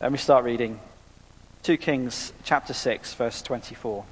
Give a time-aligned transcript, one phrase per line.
[0.00, 0.78] Let me start reading
[1.64, 4.04] 2 Kings chapter 6, verse 24.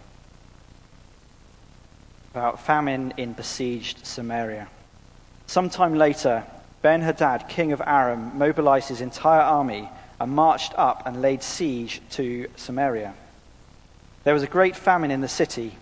[2.33, 4.67] About famine in besieged Samaria.
[5.47, 6.43] Sometime later,
[6.83, 9.89] Ben Hadad, king of Aram, mobilized his entire army
[10.19, 13.15] and marched up and laid siege to Samaria.
[14.25, 15.77] There was a great famine in the city.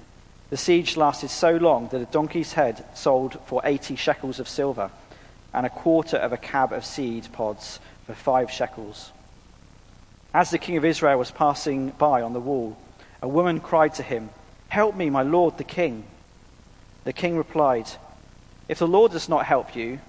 [0.51, 4.91] The siege lasted so long that a donkey's head sold for 80 shekels of silver
[5.55, 9.11] and a quarter of a cab of seed pods for five shekels.
[10.35, 12.77] As the king of Israel was passing by on the wall,
[13.23, 14.31] a woman cried to him,
[14.69, 16.03] Help me, my lord the king.
[17.05, 17.89] The king replied,
[18.69, 20.01] If the Lord does not help you,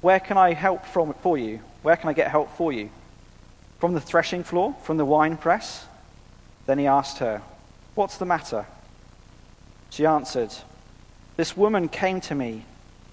[0.00, 1.60] where can I help from, for you?
[1.82, 2.88] Where can I get help for you?
[3.78, 4.74] From the threshing floor?
[4.84, 5.86] From the wine press?
[6.64, 7.42] Then he asked her,
[7.94, 8.64] What's the matter?
[9.90, 10.54] She answered,
[11.36, 12.64] This woman came to me,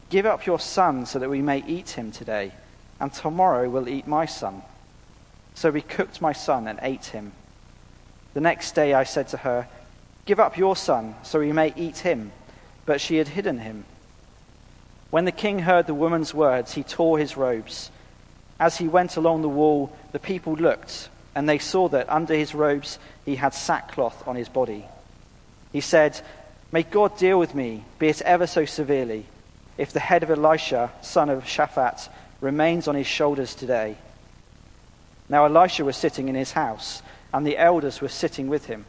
[0.10, 2.54] Give up your son so that we may eat him today,
[2.98, 4.62] and tomorrow we'll eat my son.
[5.54, 7.34] So we cooked my son and ate him.
[8.34, 9.68] The next day I said to her,
[10.26, 12.32] Give up your son, so we may eat him.
[12.86, 13.86] But she had hidden him.
[15.10, 17.92] When the king heard the woman's words, he tore his robes.
[18.60, 22.56] As he went along the wall, the people looked, and they saw that under his
[22.56, 24.86] robes he had sackcloth on his body.
[25.74, 26.20] He said,
[26.72, 29.26] May God deal with me, be it ever so severely,
[29.78, 32.08] if the head of Elisha, son of Shaphat,
[32.40, 33.98] remains on his shoulders today.
[35.32, 37.02] Now Elisha was sitting in his house,
[37.34, 38.84] and the elders were sitting with him.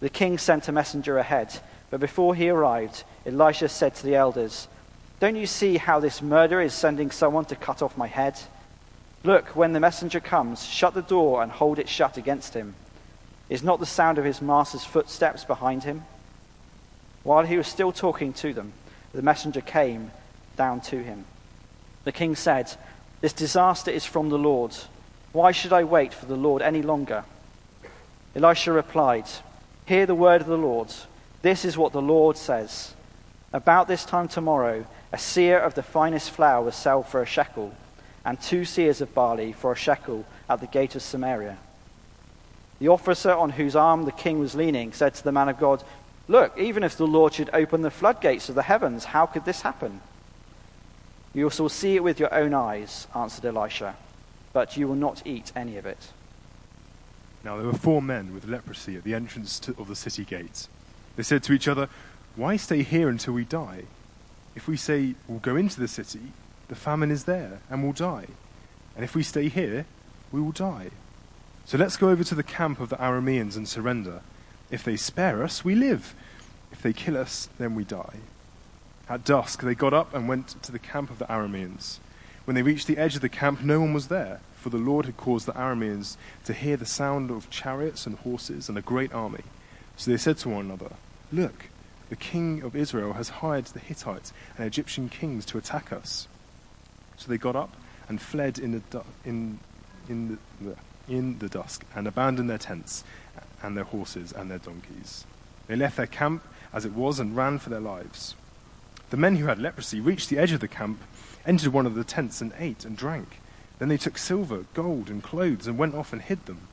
[0.00, 4.68] The king sent a messenger ahead, but before he arrived, Elisha said to the elders,
[5.18, 8.38] Don't you see how this murderer is sending someone to cut off my head?
[9.24, 12.74] Look, when the messenger comes, shut the door and hold it shut against him.
[13.48, 16.02] Is not the sound of his master's footsteps behind him?
[17.22, 18.74] While he was still talking to them,
[19.14, 20.10] the messenger came
[20.58, 21.24] down to him.
[22.04, 22.70] The king said,
[23.22, 24.76] This disaster is from the Lord.
[25.36, 27.22] Why should I wait for the Lord any longer?
[28.34, 29.26] Elisha replied,
[29.84, 30.90] Hear the word of the Lord.
[31.42, 32.94] This is what the Lord says.
[33.52, 37.74] About this time tomorrow, a seah of the finest flour was sold for a shekel,
[38.24, 41.58] and two seahs of barley for a shekel at the gate of Samaria.
[42.78, 45.84] The officer on whose arm the king was leaning said to the man of God,
[46.28, 49.60] Look, even if the Lord should open the floodgates of the heavens, how could this
[49.60, 50.00] happen?
[51.34, 53.96] You will see it with your own eyes, answered Elisha
[54.56, 56.12] but you will not eat any of it.
[57.44, 60.70] Now there were four men with leprosy at the entrance to, of the city gates.
[61.14, 61.90] They said to each other,
[62.36, 63.82] Why stay here until we die?
[64.54, 66.32] If we say we'll go into the city,
[66.68, 68.28] the famine is there, and we'll die.
[68.94, 69.84] And if we stay here,
[70.32, 70.88] we will die.
[71.66, 74.22] So let's go over to the camp of the Arameans and surrender.
[74.70, 76.14] If they spare us, we live.
[76.72, 78.20] If they kill us, then we die.
[79.06, 81.98] At dusk, they got up and went to the camp of the Arameans.
[82.46, 85.04] When they reached the edge of the camp, no one was there, for the Lord
[85.06, 89.12] had caused the Arameans to hear the sound of chariots and horses and a great
[89.12, 89.42] army.
[89.96, 90.92] So they said to one another,
[91.32, 91.66] Look,
[92.08, 96.28] the king of Israel has hired the Hittites and Egyptian kings to attack us.
[97.16, 97.74] So they got up
[98.08, 99.58] and fled in the, du- in,
[100.08, 100.76] in, the,
[101.08, 103.02] in the dusk and abandoned their tents
[103.60, 105.26] and their horses and their donkeys.
[105.66, 108.36] They left their camp as it was and ran for their lives.
[109.10, 111.00] The men who had leprosy reached the edge of the camp
[111.46, 113.40] entered one of the tents and ate and drank.
[113.78, 116.68] Then they took silver, gold, and clothes and went off and hid them.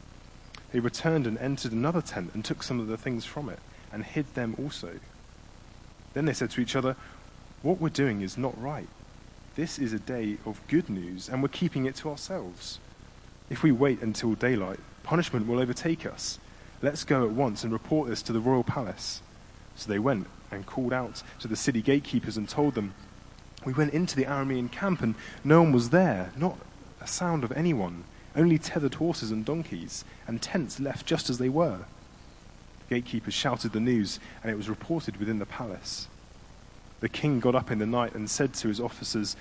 [0.71, 3.59] They returned and entered another tent and took some of the things from it
[3.91, 4.99] and hid them also.
[6.13, 6.95] Then they said to each other,
[7.61, 8.87] What we're doing is not right.
[9.55, 12.79] This is a day of good news, and we're keeping it to ourselves.
[13.51, 16.39] If we wait until daylight, punishment will overtake us.
[16.81, 19.21] Let's go at once and report this to the royal palace.
[19.75, 22.93] So they went and called out to the city gatekeepers and told them,
[23.65, 26.57] we went into the Aramean camp and no one was there, not
[27.01, 28.03] a sound of anyone,
[28.35, 31.79] only tethered horses and donkeys, and tents left just as they were.
[32.87, 36.07] The gatekeepers shouted the news, and it was reported within the palace.
[36.99, 39.35] The king got up in the night and said to his officers,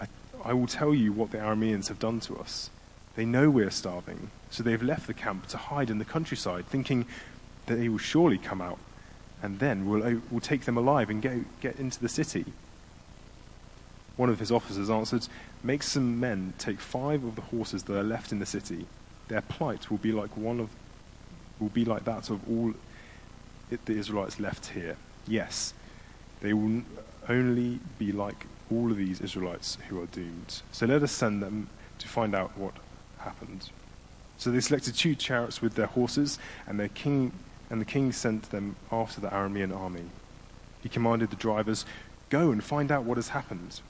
[0.00, 0.06] I,
[0.44, 2.70] I will tell you what the Arameans have done to us.
[3.14, 6.04] They know we are starving, so they have left the camp to hide in the
[6.04, 7.06] countryside, thinking
[7.66, 8.78] that they will surely come out,
[9.42, 12.46] and then we'll, we'll take them alive and get, get into the city.
[14.16, 15.26] One of his officers answered,
[15.62, 18.86] Make some men take five of the horses that are left in the city.
[19.28, 20.68] Their plight will be like one of
[21.58, 22.74] will be like that of all
[23.70, 24.96] the Israelites left here.
[25.26, 25.72] Yes,
[26.40, 26.82] they will
[27.28, 30.62] only be like all of these Israelites who are doomed.
[30.72, 31.68] So let us send them
[31.98, 32.74] to find out what
[33.18, 33.70] happened.
[34.38, 37.32] So they selected two chariots with their horses, and their king
[37.70, 40.04] and the king sent them after the Aramean army.
[40.82, 41.86] He commanded the drivers,
[42.28, 43.80] Go and find out what has happened.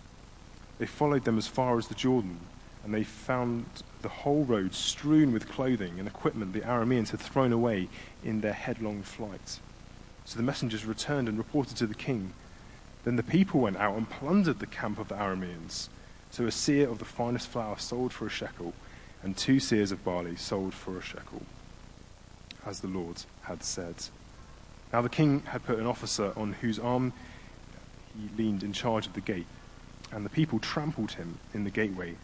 [0.83, 2.41] They followed them as far as the Jordan.
[2.85, 3.67] and they found
[4.01, 7.89] the whole road strewn with clothing and equipment the Arameans had thrown away
[8.25, 9.61] in their headlong flight.
[10.25, 12.33] So the messengers returned and reported to the king.
[13.05, 15.89] Then the people went out and plundered the camp of the Arameans.
[16.33, 18.75] So a seah of the finest flour sold for a shekel,
[19.23, 21.43] and two seahs of barley sold for a shekel,
[22.67, 23.95] as the Lord had said.
[24.93, 27.13] Now the king had put an officer on whose arm
[28.17, 29.47] he leaned in charge of the gate,
[30.13, 32.15] and the people trampled him in the gateway,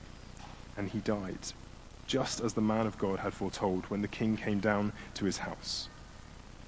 [0.76, 1.38] and he died,
[2.06, 5.38] just as the man of God had foretold when the king came down to his
[5.38, 5.88] house.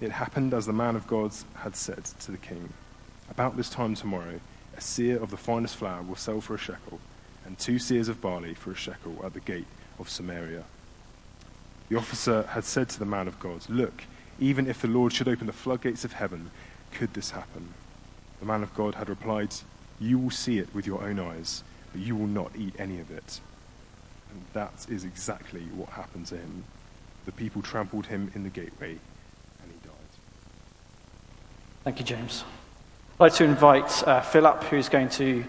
[0.01, 2.73] It happened as the man of God had said to the king
[3.29, 4.41] About this time tomorrow,
[4.77, 7.01] a seah of the finest flour will sell for a shekel,
[7.45, 9.67] and two seahs of barley for a shekel at the gate
[9.99, 10.65] of Samaria.
[11.91, 14.05] The officer had said to the man of God, Look,
[14.39, 16.51] even if the Lord should open the floodgates of heaven,
[16.93, 17.75] could this happen?
[18.39, 19.55] The man of God had replied,
[20.01, 21.63] You will see it with your own eyes,
[21.93, 23.41] but you will not eat any of it.
[24.33, 26.65] And that is exactly what happened to him.
[27.27, 29.95] The people trampled him in the gateway and he died.
[31.85, 32.45] Thank you, James.
[33.15, 35.45] I'd like to invite uh, Philip, who's going to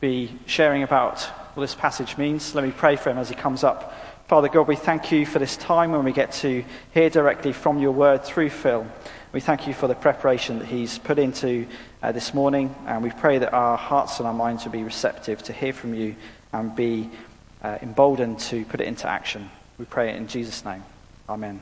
[0.00, 1.20] be sharing about
[1.54, 2.54] what this passage means.
[2.54, 3.94] Let me pray for him as he comes up.
[4.26, 7.78] Father God, we thank you for this time when we get to hear directly from
[7.78, 8.86] your word through Phil.
[9.32, 11.66] We thank you for the preparation that he's put into
[12.02, 15.42] uh, this morning, and we pray that our hearts and our minds will be receptive
[15.44, 16.16] to hear from you
[16.52, 17.08] and be
[17.62, 19.48] uh, emboldened to put it into action.
[19.78, 20.82] We pray it in Jesus' name.
[21.28, 21.60] Amen.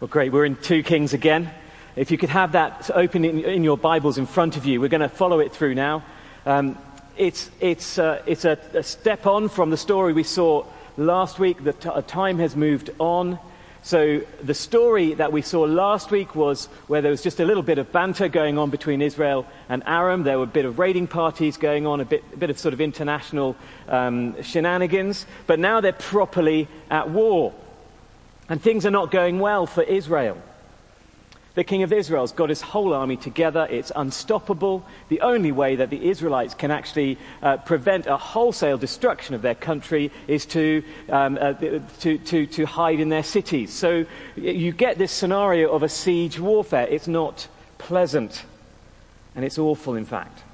[0.00, 0.32] Well, great.
[0.32, 1.50] We're in 2 Kings again.
[1.94, 4.88] If you could have that open in, in your Bibles in front of you, we're
[4.88, 6.02] going to follow it through now.
[6.46, 6.78] Um,
[7.16, 10.64] it's it's, uh, it's a, a, step on from the story we saw
[10.96, 11.62] last week.
[11.62, 13.38] The t- time has moved on.
[13.82, 17.62] So the story that we saw last week was where there was just a little
[17.62, 20.22] bit of banter going on between Israel and Aram.
[20.22, 22.74] There were a bit of raiding parties going on, a bit, a bit of sort
[22.74, 23.56] of international
[23.88, 25.24] um, shenanigans.
[25.46, 27.54] But now they're properly at war.
[28.50, 30.36] And things are not going well for Israel.
[31.54, 33.66] The king of Israel's got his whole army together.
[33.68, 34.84] It's unstoppable.
[35.08, 39.56] The only way that the Israelites can actually uh, prevent a wholesale destruction of their
[39.56, 43.72] country is to, um, uh, to, to, to hide in their cities.
[43.72, 44.06] So
[44.36, 46.86] you get this scenario of a siege warfare.
[46.88, 47.48] It's not
[47.78, 48.44] pleasant,
[49.34, 50.44] and it's awful, in fact.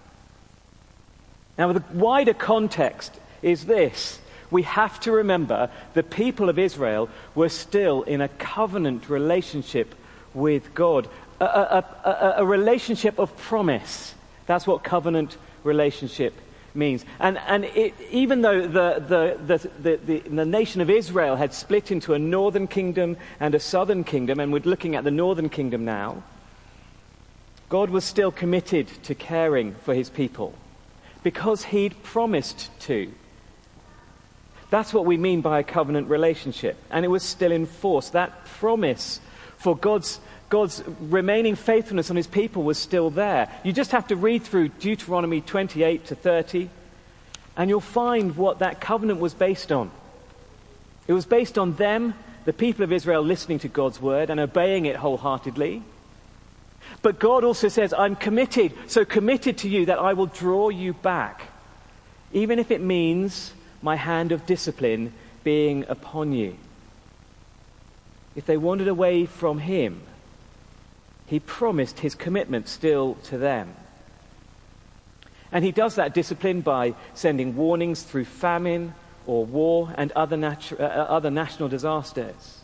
[1.58, 4.19] Now, the wider context is this.
[4.50, 9.94] We have to remember the people of Israel were still in a covenant relationship
[10.37, 11.09] with God.
[11.41, 14.15] A, a, a, a, relationship of promise.
[14.47, 16.35] That's what covenant relationship
[16.75, 17.05] means.
[17.19, 21.91] And, and it, even though the, the, the, the, the nation of Israel had split
[21.91, 25.85] into a northern kingdom and a southern kingdom, and we're looking at the northern kingdom
[25.85, 26.23] now,
[27.69, 30.55] God was still committed to caring for his people
[31.23, 33.11] because he'd promised to.
[34.71, 36.77] That's what we mean by a covenant relationship.
[36.91, 38.11] And it was still in force.
[38.11, 39.21] That promise
[39.58, 43.50] for God's, God's remaining faithfulness on his people was still there.
[43.64, 46.69] You just have to read through Deuteronomy 28 to 30,
[47.56, 49.91] and you'll find what that covenant was based on.
[51.06, 52.14] It was based on them,
[52.44, 55.82] the people of Israel, listening to God's word and obeying it wholeheartedly.
[57.02, 60.93] But God also says, I'm committed, so committed to you that I will draw you
[60.93, 61.49] back,
[62.32, 63.52] even if it means
[63.82, 65.12] my hand of discipline
[65.43, 66.56] being upon you
[68.37, 70.02] if they wandered away from him,
[71.26, 73.75] he promised his commitment still to them.
[75.50, 78.95] And he does that discipline by sending warnings through famine
[79.26, 82.61] or war and other, natu- uh, uh, other national disasters.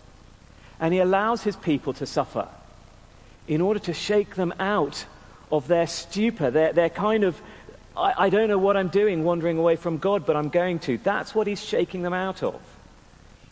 [0.78, 2.48] And he allows his people to suffer
[3.48, 5.06] in order to shake them out
[5.50, 7.40] of their stupor, their, their kind of,
[7.96, 10.98] I, I don't know what I'm doing wandering away from God, but I'm going to.
[10.98, 12.60] That's what he's shaking them out of.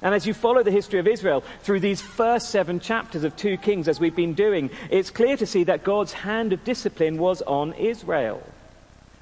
[0.02, 3.58] And as you follow the history of Israel through these first seven chapters of 2
[3.58, 7.42] Kings, as we've been doing, it's clear to see that God's hand of discipline was
[7.42, 8.42] on Israel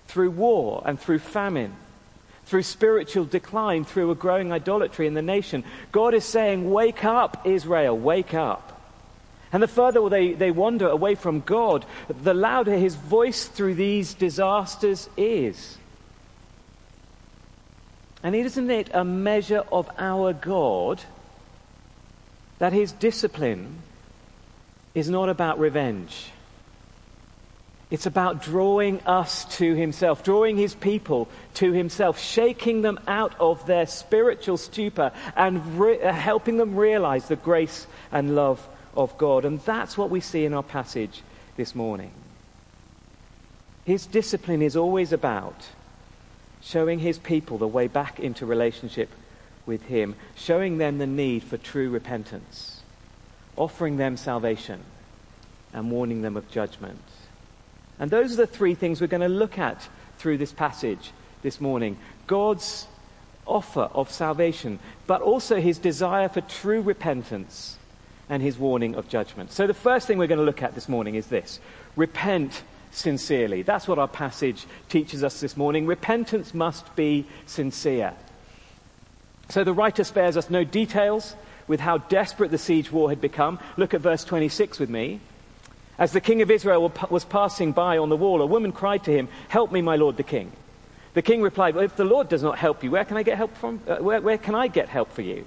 [0.07, 1.75] through war and through famine,
[2.47, 5.65] through spiritual decline, through a growing idolatry in the nation.
[5.91, 8.81] God is saying, Wake up, Israel, wake up.
[9.53, 14.15] And the further they, they wander away from God, the louder his voice through these
[14.15, 15.79] disasters is.
[18.23, 21.03] And isn't it a measure of our God
[22.59, 23.79] that his discipline
[24.95, 26.31] is not about revenge?
[27.91, 33.65] It's about drawing us to himself, drawing his people to himself, shaking them out of
[33.67, 39.47] their spiritual stupor and re- uh, helping them realize the grace and love of God.
[39.47, 41.23] And that's what we see in our passage
[41.57, 42.11] this morning.
[43.87, 45.67] His discipline is always about
[46.61, 49.11] showing his people the way back into relationship
[49.67, 52.81] with him, showing them the need for true repentance,
[53.57, 54.81] offering them salvation,
[55.73, 57.03] and warning them of judgment.
[57.99, 59.89] And those are the three things we're going to look at
[60.19, 61.13] through this passage
[61.43, 61.97] this morning
[62.27, 62.87] God's
[63.47, 67.79] offer of salvation, but also his desire for true repentance
[68.29, 69.53] and his warning of judgment.
[69.53, 71.61] So, the first thing we're going to look at this morning is this
[71.97, 73.63] repent sincerely.
[73.63, 75.87] That's what our passage teaches us this morning.
[75.87, 78.15] Repentance must be sincere.
[79.49, 81.35] So, the writer spares us no details
[81.67, 83.59] with how desperate the siege war had become.
[83.77, 85.21] Look at verse 26 with me.
[85.99, 89.13] As the king of Israel was passing by on the wall, a woman cried to
[89.13, 90.53] him, Help me, my lord the king.
[91.15, 93.37] The king replied, well, If the Lord does not help you, where can I get
[93.37, 93.81] help from?
[93.87, 95.45] Uh, where, where can I get help for you?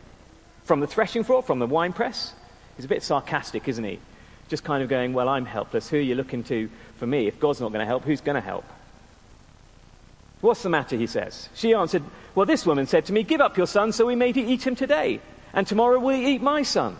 [0.66, 1.42] From the threshing floor?
[1.42, 2.34] From the wine press?
[2.76, 4.00] He's a bit sarcastic, isn't he?
[4.50, 5.90] Just kind of going, Well, I'm helpless.
[5.90, 6.70] Who are you looking to
[7.02, 7.26] for me?
[7.26, 8.64] If God's not going to help, who's going to help?
[10.40, 10.96] What's the matter?
[10.96, 11.50] He says.
[11.56, 12.04] She answered,
[12.36, 14.76] Well, this woman said to me, Give up your son so we may eat him
[14.76, 15.20] today,
[15.52, 16.96] and tomorrow we'll eat my son.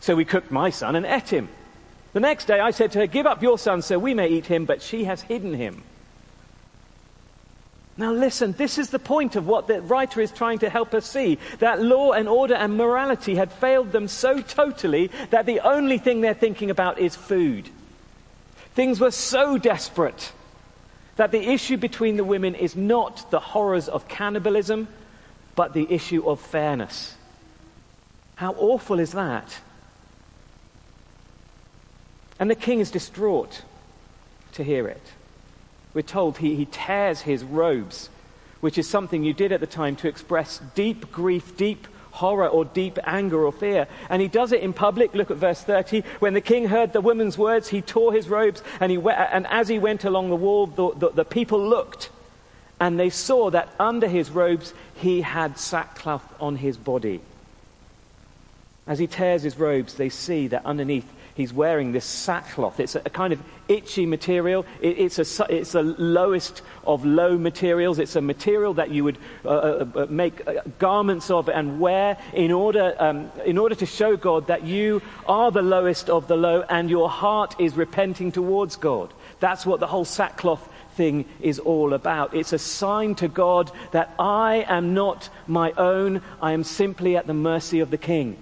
[0.00, 1.48] So we cooked my son and ate him.
[2.14, 4.46] The next day I said to her, Give up your son so we may eat
[4.46, 5.84] him, but she has hidden him.
[7.96, 11.06] Now, listen, this is the point of what the writer is trying to help us
[11.06, 11.38] see.
[11.60, 16.22] That law and order and morality had failed them so totally that the only thing
[16.22, 17.70] they're thinking about is food.
[18.74, 20.32] Things were so desperate
[21.16, 24.88] that the issue between the women is not the horrors of cannibalism,
[25.54, 27.14] but the issue of fairness.
[28.34, 29.60] How awful is that?
[32.40, 33.62] And the king is distraught
[34.52, 35.12] to hear it.
[35.92, 38.10] We're told he, he tears his robes,
[38.60, 42.64] which is something you did at the time to express deep grief, deep horror, or
[42.64, 43.86] deep anger or fear.
[44.08, 45.14] And he does it in public.
[45.14, 46.02] Look at verse 30.
[46.20, 49.68] When the king heard the woman's words, he tore his robes, and, he, and as
[49.68, 52.10] he went along the wall, the, the, the people looked,
[52.80, 57.20] and they saw that under his robes he had sackcloth on his body.
[58.86, 62.80] As he tears his robes, they see that underneath he's wearing this sackcloth.
[62.80, 64.64] It's a, a kind of itchy material.
[64.80, 67.98] It, it's, a, it's the lowest of low materials.
[67.98, 72.16] It's a material that you would uh, uh, uh make uh, garments of and wear
[72.32, 76.36] in order, um, in order to show God that you are the lowest of the
[76.36, 79.12] low and your heart is repenting towards God.
[79.40, 82.34] That's what the whole sackcloth thing is all about.
[82.34, 86.22] It's a sign to God that I am not my own.
[86.40, 88.36] I am simply at the mercy of the King.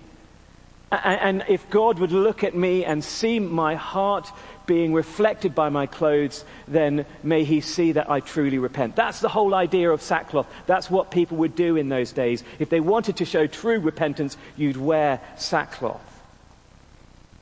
[0.92, 4.30] And if God would look at me and see my heart
[4.66, 8.94] being reflected by my clothes, then may he see that I truly repent.
[8.94, 10.46] That's the whole idea of sackcloth.
[10.66, 12.44] That's what people would do in those days.
[12.58, 16.02] If they wanted to show true repentance, you'd wear sackcloth.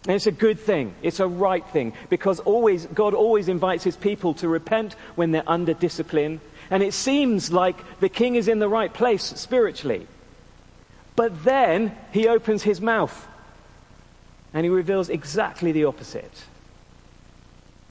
[0.06, 0.94] And it's a good thing.
[1.02, 5.42] It's a right thing because always, God always invites his people to repent when they're
[5.48, 6.40] under discipline.
[6.70, 10.06] And it seems like the king is in the right place spiritually.
[11.16, 13.26] But then he opens his mouth
[14.52, 16.44] and he reveals exactly the opposite.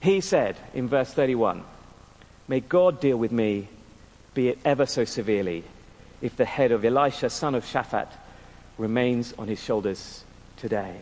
[0.01, 1.63] He said in verse 31,
[2.47, 3.67] May God deal with me,
[4.33, 5.63] be it ever so severely,
[6.21, 8.07] if the head of Elisha, son of Shaphat,
[8.77, 10.23] remains on his shoulders
[10.57, 10.95] today.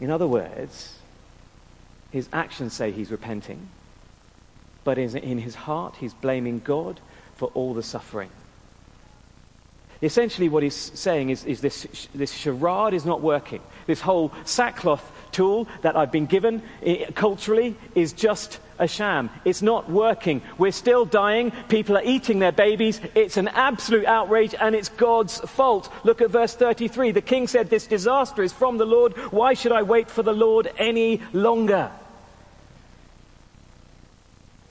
[0.00, 0.98] In other words,
[2.10, 3.68] his actions say he's repenting,
[4.84, 7.00] but in his heart, he's blaming God
[7.36, 8.30] for all the suffering.
[10.04, 13.62] Essentially, what he's saying is, is this, this charade is not working.
[13.86, 16.62] This whole sackcloth tool that I've been given
[17.14, 19.30] culturally is just a sham.
[19.46, 20.42] It's not working.
[20.58, 21.52] We're still dying.
[21.68, 23.00] People are eating their babies.
[23.14, 25.90] It's an absolute outrage and it's God's fault.
[26.04, 27.12] Look at verse 33.
[27.12, 29.14] The king said, This disaster is from the Lord.
[29.32, 31.90] Why should I wait for the Lord any longer?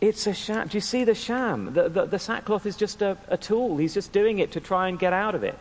[0.03, 0.67] It's a sham.
[0.67, 1.74] Do you see the sham?
[1.74, 3.77] The, the, the sackcloth is just a, a, tool.
[3.77, 5.57] He's just doing it to try and get out of it.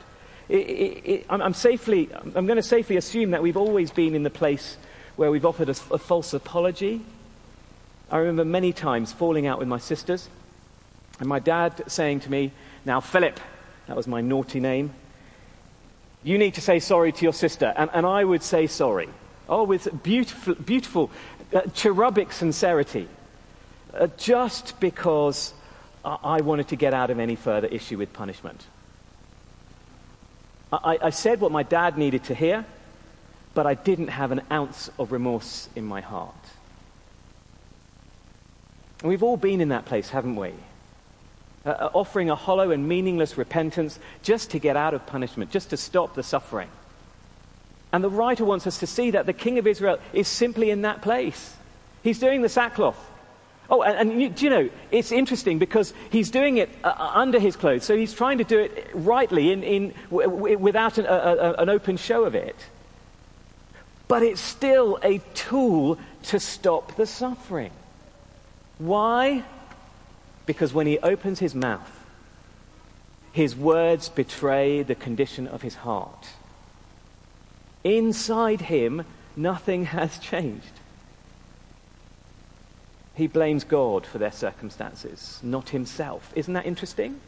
[0.49, 4.16] it, it, it I'm, I'm, safely, I'm going to safely assume that we've always been
[4.16, 4.78] in the place
[5.14, 7.02] where we've offered a, a false apology.
[8.11, 10.28] I remember many times falling out with my sisters
[11.20, 12.50] and my dad saying to me,
[12.84, 13.38] Now, Philip,
[13.87, 14.92] that was my naughty name,
[16.25, 17.72] you need to say sorry to your sister.
[17.76, 19.08] And, and I would say sorry.
[19.49, 21.12] Oh, with beautiful, beautiful
[21.54, 23.08] uh, cherubic sincerity
[23.94, 25.52] uh, just because
[26.04, 28.66] I wanted to get out of any further issue with punishment.
[30.72, 32.64] I, I said what my dad needed to hear,
[33.54, 36.34] but I didn't have an ounce of remorse in my heart.
[39.00, 40.52] And we've all been in that place, haven't we?
[41.64, 45.70] Uh, uh, offering a hollow and meaningless repentance just to get out of punishment, just
[45.70, 46.68] to stop the suffering.
[47.92, 50.82] And the writer wants us to see that the king of Israel is simply in
[50.82, 51.54] that place.
[52.02, 52.99] He's doing the sackcloth
[53.72, 57.12] Oh, and, and you, do you know, it's interesting because he's doing it uh, uh
[57.14, 60.98] under his clothes, so he's trying to do it rightly in, in, w- w- without
[60.98, 62.54] an, a, a, an open show of it.
[64.08, 67.70] But it's still a tool to stop the suffering.
[68.76, 69.42] Why?
[70.44, 72.04] Because when he opens his mouth,
[73.32, 76.28] his words betray the condition of his heart.
[77.84, 80.72] Inside him, nothing has changed.
[83.14, 86.33] He blames God for their circumstances, not himself.
[86.35, 87.21] Isn't that interesting?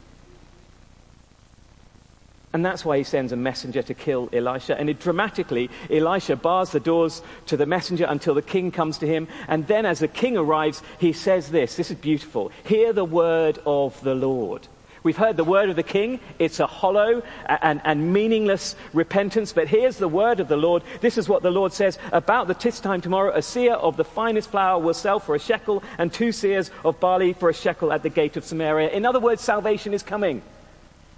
[2.54, 4.78] And that's why he sends a messenger to kill Elisha.
[4.78, 9.08] And it, dramatically, Elisha bars the doors to the messenger until the king comes to
[9.08, 9.26] him.
[9.48, 13.58] And then, as the king arrives, he says this this is beautiful Hear the word
[13.66, 14.68] of the Lord.
[15.04, 16.18] We've heard the word of the king.
[16.38, 19.52] It's a hollow and, and, meaningless repentance.
[19.52, 20.82] But here's the word of the Lord.
[21.02, 23.30] This is what the Lord says about the tis time tomorrow.
[23.34, 27.00] A seah of the finest flour will sell for a shekel, and two seahs of
[27.00, 28.88] barley for a shekel at the gate of Samaria.
[28.88, 30.40] In other words, salvation is coming.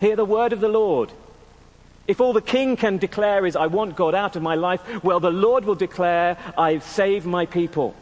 [0.00, 1.12] Hear the word of the Lord.
[2.09, 5.21] If all the king can declare is, I want God out of my life, well,
[5.21, 7.95] the Lord will declare, I've saved my people.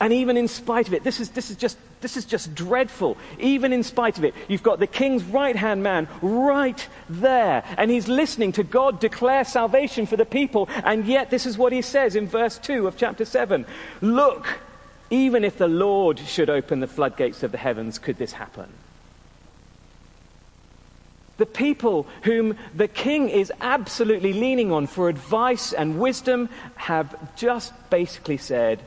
[0.00, 3.16] And even in spite of it, this is, this is, just, this is just dreadful.
[3.38, 7.90] Even in spite of it, you've got the king's right hand man right there, and
[7.90, 10.68] he's listening to God declare salvation for the people.
[10.84, 13.64] And yet, this is what he says in verse 2 of chapter 7
[14.00, 14.46] Look,
[15.10, 18.68] even if the Lord should open the floodgates of the heavens, could this happen?
[21.38, 27.74] The people whom the king is absolutely leaning on for advice and wisdom have just
[27.90, 28.80] basically said,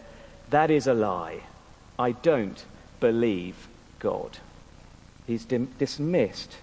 [0.49, 1.41] that is a lie.
[1.99, 2.63] I don't
[2.99, 3.67] believe
[3.99, 4.37] God.
[5.27, 6.57] He's dim- dismissed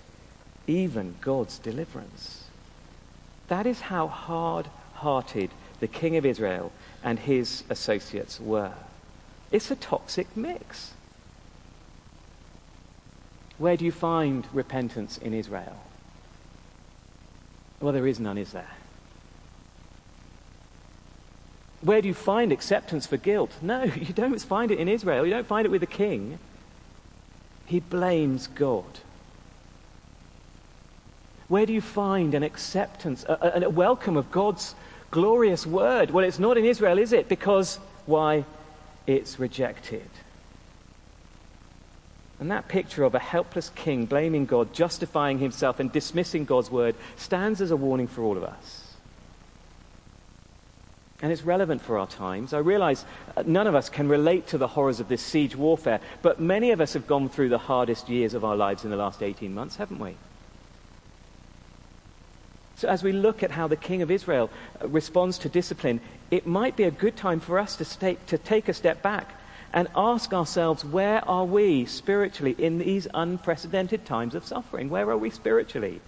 [0.67, 2.45] even God's deliverance.
[3.49, 5.51] That is how hard hearted
[5.81, 6.73] the king of Israel
[7.05, 8.73] and his associates were.
[9.53, 10.93] It's a toxic mix.
[13.59, 15.79] Where do you find repentance in Israel?
[17.81, 18.71] Well, there is none, is there?
[21.83, 23.51] Where do you find acceptance for guilt?
[23.63, 25.25] No, you don't find it in Israel.
[25.25, 26.39] You don't find it with the king.
[27.67, 29.01] He blames God.
[31.49, 34.75] Where do you find an acceptance, a, a, welcome of God's
[35.11, 36.11] glorious word?
[36.11, 37.29] Well, it's not in Israel, is it?
[37.29, 38.45] Because, why?
[39.07, 40.09] It's rejected.
[42.41, 46.97] And that picture of a helpless king blaming God, justifying himself, and dismissing God's word
[47.17, 48.86] stands as a warning for all of us.
[51.23, 52.53] And it's relevant for our times.
[52.53, 53.05] I realize
[53.37, 56.73] uh, none of us can relate to the horrors of this siege warfare, but many
[56.73, 59.55] of us have gone through the hardest years of our lives in the last 18
[59.55, 60.17] months, haven't we?
[62.77, 64.51] So, as we look at how the king of Israel
[64.83, 68.37] uh, responds to discipline, it might be a good time for us to, stay, to
[68.37, 69.33] take a step back
[69.73, 74.91] and ask ourselves where are we spiritually in these unprecedented times of suffering?
[74.91, 76.03] Where are we spiritually?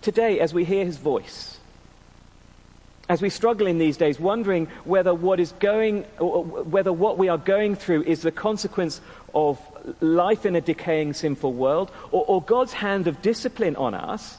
[0.00, 1.58] Today, as we hear his voice,
[3.08, 7.38] as we struggle in these days, wondering whether what is going, whether what we are
[7.38, 9.00] going through is the consequence
[9.34, 9.60] of
[10.00, 14.38] life in a decaying sinful world or, or God's hand of discipline on us,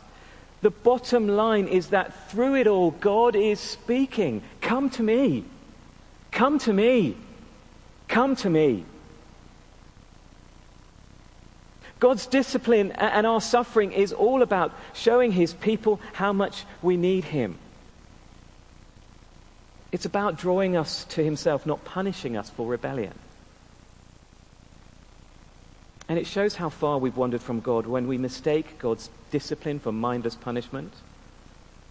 [0.61, 4.41] the bottom line is that through it all, God is speaking.
[4.59, 5.45] Come to me.
[6.31, 7.15] Come to me.
[8.07, 8.83] Come to me.
[11.99, 17.25] God's discipline and our suffering is all about showing his people how much we need
[17.25, 17.57] him.
[19.91, 23.13] It's about drawing us to himself, not punishing us for rebellion.
[26.09, 29.91] And it shows how far we've wandered from God when we mistake God's discipline for
[29.91, 30.93] mindless punishment,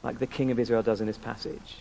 [0.02, 1.76] like the king of Israel does in this passage.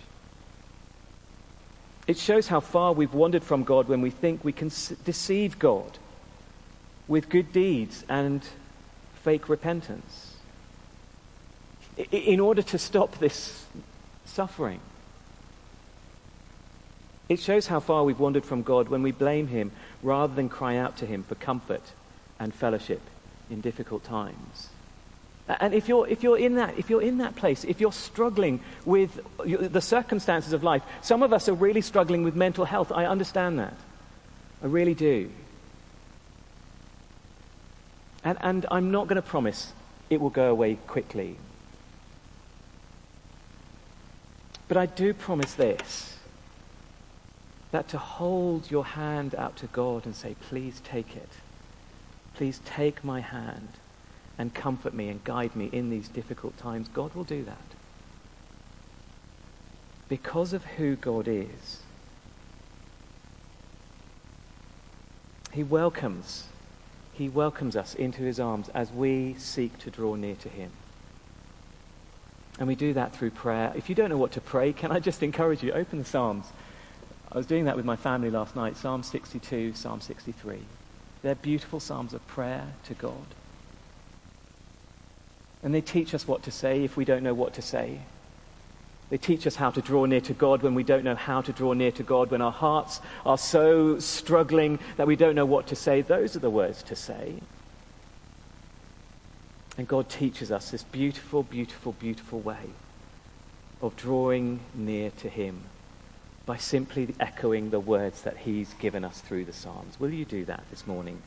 [2.07, 4.69] It shows how far we've wandered from God when we think we can
[5.05, 5.97] deceive God
[7.07, 8.41] with good deeds and
[9.23, 10.35] fake repentance
[12.11, 13.65] in order to stop this
[14.25, 14.81] suffering.
[17.27, 19.71] It shows how far we've wandered from God when we blame Him
[20.03, 21.81] rather than cry out to Him for comfort
[22.39, 23.01] and fellowship
[23.49, 24.69] in difficult times.
[25.47, 28.59] And if you're, if you're, in, that, if you're in that place, if you're struggling
[28.83, 32.91] with the circumstances of life, some of us are really struggling with mental health.
[32.91, 33.75] I understand that.
[34.63, 35.29] I really do.
[38.23, 39.71] And, and I'm not going to promise
[40.09, 41.37] it will go away quickly.
[44.67, 46.14] But I do promise this
[47.71, 51.29] that to hold your hand out to God and say, please take it.
[52.35, 53.69] Please take my hand
[54.37, 56.87] and comfort me and guide me in these difficult times.
[56.89, 57.57] God will do that.
[60.07, 61.79] Because of who God is,
[65.55, 66.47] He welcomes.
[67.13, 70.69] He welcomes us into his arms as we seek to draw near to him.
[72.59, 73.71] And we do that through prayer.
[73.73, 75.71] If you don't know what to pray, can I just encourage you?
[75.71, 76.47] Open the Psalms.
[77.31, 80.59] I was doing that with my family last night Psalm 62, Psalm 63.
[81.21, 83.25] They're beautiful Psalms of prayer to God.
[85.63, 87.99] And they teach us what to say if we don't know what to say.
[89.09, 91.51] They teach us how to draw near to God when we don't know how to
[91.51, 95.67] draw near to God, when our hearts are so struggling that we don't know what
[95.67, 96.01] to say.
[96.01, 97.35] Those are the words to say.
[99.77, 102.69] And God teaches us this beautiful, beautiful, beautiful way
[103.81, 105.63] of drawing near to Him
[106.45, 109.99] by simply echoing the words that He's given us through the Psalms.
[109.99, 111.21] Will you do that this morning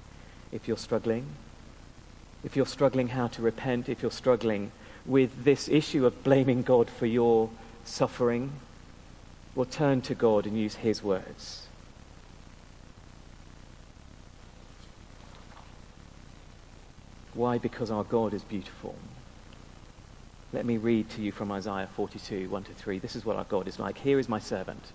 [0.53, 1.27] if you're struggling?
[2.45, 4.71] If you're struggling how to repent, if you're struggling
[5.05, 7.51] with this issue of blaming God for your
[7.85, 8.53] suffering,
[9.55, 11.67] well, turn to God and use His words.
[17.35, 17.59] Why?
[17.59, 18.95] Because our God is beautiful.
[20.53, 22.99] Let me read to you from Isaiah 42, 1 to 3.
[22.99, 23.99] This is what our God is like.
[23.99, 24.93] Here is my servant,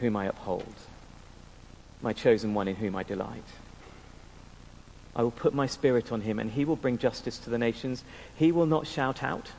[0.00, 0.74] whom I uphold,
[2.00, 3.44] my chosen one in whom I delight.
[5.16, 8.04] I will put my spirit on him, and he will bring justice to the nations.
[8.36, 9.50] He will not shout out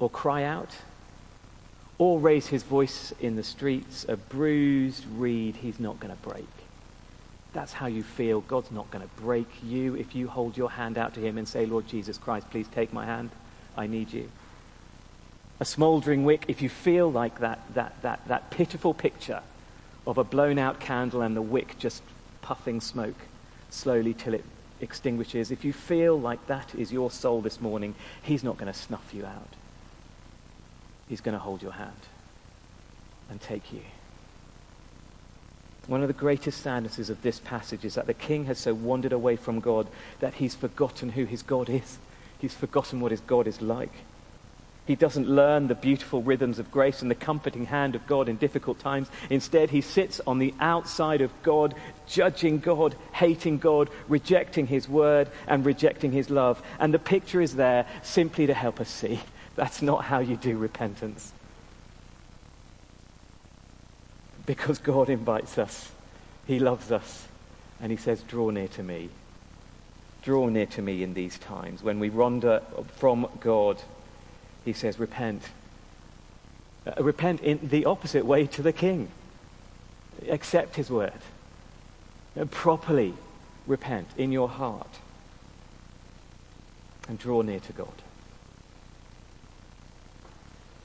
[0.00, 0.70] or cry out
[1.98, 4.04] or raise his voice in the streets.
[4.08, 6.48] A bruised reed he's not going to break.
[7.52, 8.40] That's how you feel.
[8.40, 11.46] God's not going to break you if you hold your hand out to him and
[11.46, 13.30] say, Lord Jesus Christ, please take my hand.
[13.76, 14.28] I need you.
[15.60, 19.40] A smouldering wick, if you feel like that, that, that, that pitiful picture
[20.06, 22.02] of a blown out candle and the wick just
[22.42, 23.16] puffing smoke
[23.70, 24.44] slowly till it
[24.80, 28.78] extinguishes, if you feel like that is your soul this morning, he's not going to
[28.78, 29.48] snuff you out.
[31.08, 31.92] He's going to hold your hand
[33.30, 33.80] and take you.
[35.86, 39.12] One of the greatest sadnesses of this passage is that the king has so wandered
[39.12, 39.86] away from God
[40.20, 41.98] that he's forgotten who his God is.
[42.38, 43.92] He's forgotten what his God is like.
[44.86, 48.36] He doesn't learn the beautiful rhythms of grace and the comforting hand of God in
[48.36, 49.08] difficult times.
[49.30, 51.74] Instead, he sits on the outside of God,
[52.06, 56.62] judging God, hating God, rejecting his word, and rejecting his love.
[56.78, 59.20] And the picture is there simply to help us see
[59.56, 61.32] that's not how you do repentance.
[64.46, 65.90] Because God invites us,
[66.46, 67.28] He loves us,
[67.80, 69.08] and He says, Draw near to me.
[70.22, 71.82] Draw near to me in these times.
[71.82, 72.62] When we wander
[72.96, 73.80] from God,
[74.64, 75.42] He says, Repent.
[76.86, 79.08] Uh, repent in the opposite way to the King.
[80.28, 81.12] Accept His word.
[82.38, 83.14] Uh, properly
[83.66, 84.98] repent in your heart.
[87.08, 87.92] And draw near to God.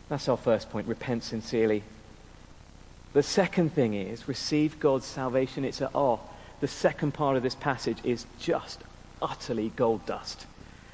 [0.09, 0.87] That's our first point.
[0.87, 1.83] Repent sincerely.
[3.13, 5.63] The second thing is receive God's salvation.
[5.63, 6.19] It's a oh.
[6.59, 8.81] The second part of this passage is just
[9.21, 10.45] utterly gold dust.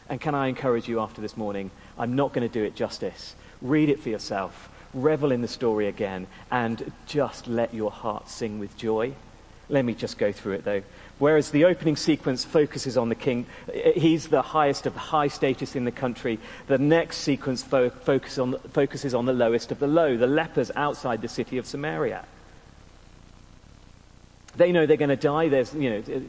[0.10, 1.72] And can I encourage you after this morning?
[1.98, 3.36] I'm not going to do it justice.
[3.62, 4.70] Read it for yourself.
[4.94, 9.14] Revel in the story again and just let your heart sing with joy.
[9.68, 10.84] Let me just go through it though.
[11.18, 13.46] Whereas the opening sequence focuses on the king,
[13.96, 16.40] he's the highest of the high status in the country.
[16.68, 20.72] The next sequence fo- focus on, focuses on the lowest of the low, the lepers
[20.76, 22.26] outside the city of Samaria.
[24.58, 25.50] They know they're going to die.
[25.50, 26.24] There's, you know,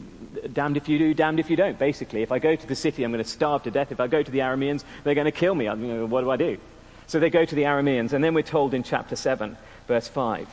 [0.53, 2.21] damned if you do, damned if you don't, basically.
[2.21, 3.91] If I go to the city, I'm going to starve to death.
[3.91, 5.67] If I go to the Arameans, they're going to kill me.
[5.67, 6.57] I what do I do?
[7.07, 10.47] So they go to the Arameans, and then we're told in chapter 7, verse 5.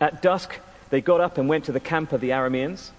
[0.00, 0.58] At dusk,
[0.90, 2.90] they got up and went to the camp of the Arameans.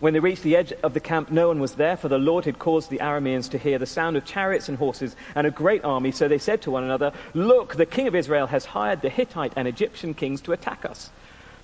[0.00, 2.44] When they reached the edge of the camp, no one was there, for the Lord
[2.44, 5.84] had caused the Arameans to hear the sound of chariots and horses and a great
[5.84, 6.10] army.
[6.10, 9.52] So they said to one another, Look, the king of Israel has hired the Hittite
[9.54, 11.10] and Egyptian kings to attack us.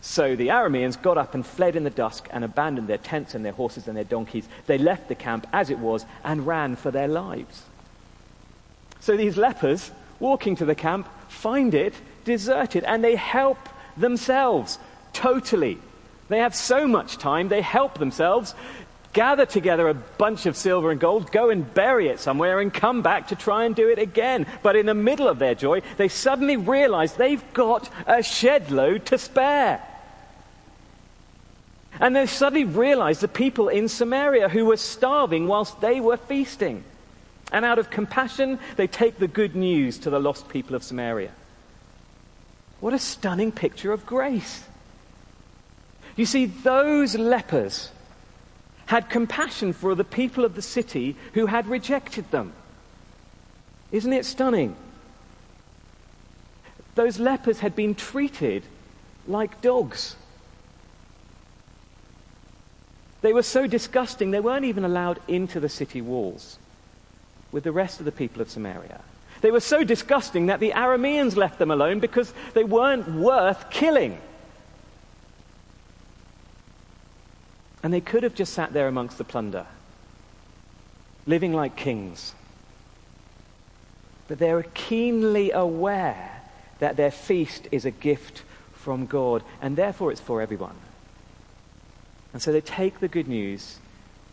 [0.00, 3.44] So the Arameans got up and fled in the dusk and abandoned their tents and
[3.44, 4.48] their horses and their donkeys.
[4.66, 7.62] They left the camp as it was and ran for their lives.
[9.00, 13.58] So these lepers, walking to the camp, find it deserted and they help
[13.96, 14.78] themselves
[15.12, 15.78] totally
[16.28, 18.54] they have so much time, they help themselves,
[19.12, 23.02] gather together a bunch of silver and gold, go and bury it somewhere, and come
[23.02, 24.46] back to try and do it again.
[24.62, 29.06] But in the middle of their joy, they suddenly realize they've got a shed load
[29.06, 29.82] to spare.
[32.00, 36.84] And they suddenly realize the people in Samaria who were starving whilst they were feasting.
[37.50, 41.32] And out of compassion, they take the good news to the lost people of Samaria.
[42.80, 44.64] What a stunning picture of grace.
[46.14, 47.90] You see, those lepers
[48.87, 52.52] had compassion for the people of the city who had rejected them.
[53.90, 54.76] Isn't it stunning?
[56.94, 58.64] Those lepers had been treated
[59.26, 60.16] like dogs.
[63.20, 66.59] They were so disgusting, they weren't even allowed into the city walls
[67.50, 69.00] with the rest of the people of Samaria.
[69.40, 74.18] They were so disgusting that the Arameans left them alone because they weren't worth killing.
[77.83, 79.66] And they could have just sat there amongst the plunder,
[81.26, 82.35] living like kings.
[84.26, 86.42] But they're keenly aware
[86.81, 88.42] that their feast is a gift
[88.74, 90.74] from God, and therefore it's for everyone.
[92.38, 93.79] And so they take the good news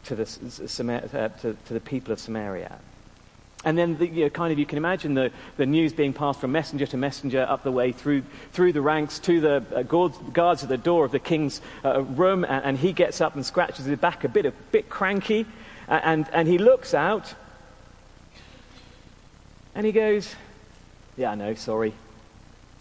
[0.04, 2.78] to the, uh, to, to the people of Samaria.
[3.64, 6.40] And then, the, you know, kind of, you can imagine the, the news being passed
[6.40, 8.22] from messenger to messenger up the way through,
[8.54, 12.04] through the ranks to the uh, guards, guards at the door of the king's uh,
[12.04, 12.44] room.
[12.44, 15.48] And, and, he gets up and scratches his back a bit, a bit cranky.
[15.88, 17.34] And, and he looks out
[19.74, 20.36] and he goes,
[21.18, 21.96] Yeah, I know, sorry.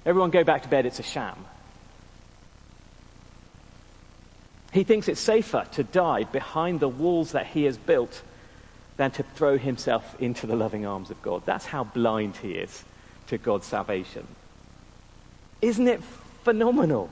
[0.05, 1.47] Everyone go back to bed, it's a sham.
[4.75, 8.23] He thinks it's safer to die behind the walls that he has built
[8.97, 11.43] than to throw himself into the loving arms of God.
[11.47, 12.85] That's how blind he is
[13.29, 14.27] to God's salvation.
[15.63, 16.03] Isn't it
[16.43, 17.09] phenomenal?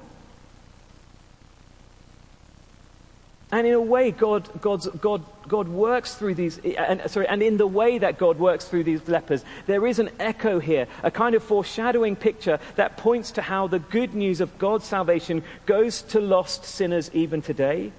[3.53, 7.59] And in a way, God, God's, God, God works through these, and, sorry, and in
[7.59, 11.35] the way that God works through these lepers, there is an echo here, a kind
[11.35, 16.21] of foreshadowing picture that points to how the good news of God's salvation goes to
[16.21, 17.93] lost sinners even today.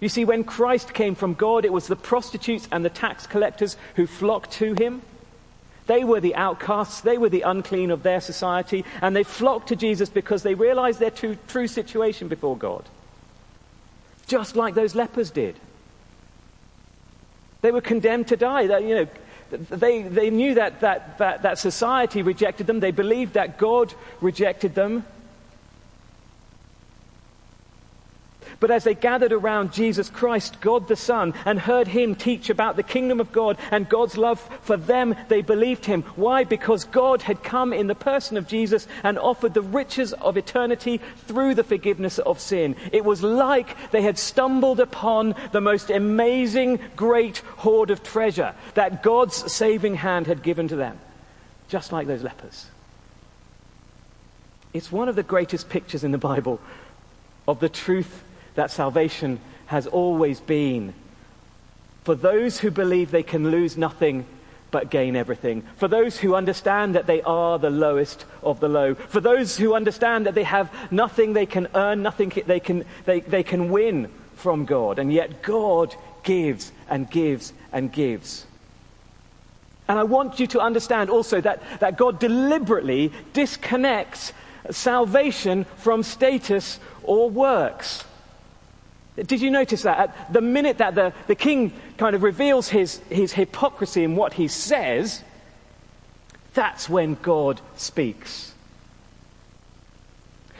[0.00, 3.76] You see, when Christ came from God, it was the prostitutes and the tax collectors
[3.96, 5.02] who flocked to him.
[5.86, 9.76] They were the outcasts, they were the unclean of their society, and they flocked to
[9.76, 12.84] Jesus because they realized their true, true situation before God.
[14.26, 15.56] Just like those lepers did.
[17.60, 18.66] They were condemned to die.
[18.66, 19.08] That, you know,
[19.50, 22.80] they, they knew that, that, that, that society rejected them.
[22.80, 25.04] They believed that God rejected them.
[28.64, 32.76] But as they gathered around Jesus Christ, God the Son, and heard him teach about
[32.76, 36.00] the kingdom of God and God's love for them, they believed him.
[36.16, 36.44] Why?
[36.44, 40.98] Because God had come in the person of Jesus and offered the riches of eternity
[41.26, 42.74] through the forgiveness of sin.
[42.90, 49.02] It was like they had stumbled upon the most amazing, great hoard of treasure that
[49.02, 50.98] God's saving hand had given to them,
[51.68, 52.64] just like those lepers.
[54.72, 56.62] It's one of the greatest pictures in the Bible
[57.46, 58.23] of the truth
[58.54, 60.94] that salvation has always been.
[62.04, 64.26] For those who believe they can lose nothing
[64.70, 65.62] but gain everything.
[65.76, 68.94] For those who understand that they are the lowest of the low.
[68.94, 73.20] For those who understand that they have nothing they can earn, nothing they can, they,
[73.20, 74.98] they can win from God.
[74.98, 78.46] And yet God gives and gives and gives.
[79.86, 84.32] And I want you to understand also that, that God deliberately disconnects
[84.70, 88.04] salvation from status or works.
[89.16, 89.98] Did you notice that?
[89.98, 94.34] At the minute that the, the king kind of reveals his, his hypocrisy in what
[94.34, 95.22] he says,
[96.52, 98.54] that's when God speaks.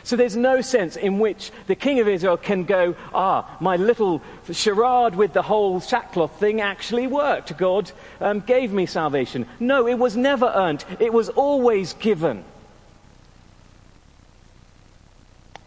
[0.05, 4.21] So there's no sense in which the king of Israel can go, ah, my little
[4.53, 7.57] charade with the whole sackcloth thing actually worked.
[7.57, 7.91] God
[8.21, 9.47] um, gave me salvation.
[9.59, 10.85] No, it was never earned.
[11.01, 12.45] It was always given.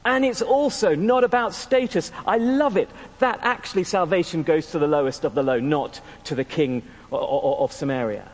[0.07, 2.13] And it's also not about status.
[2.25, 2.89] I love it
[3.19, 7.73] that actually salvation goes to the lowest of the low, not to the king of
[7.73, 8.25] Samaria.